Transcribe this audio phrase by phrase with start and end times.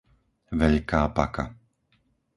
[0.59, 1.45] Veľká Paka